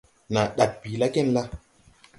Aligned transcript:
Nàa 0.33 0.47
ndaɗ 0.51 0.71
bìi 0.81 0.99
la 1.01 1.07
genla? 1.13 1.41